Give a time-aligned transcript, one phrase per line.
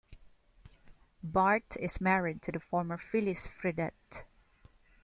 [1.21, 4.23] Bart is married to the former Phyllis Fredette.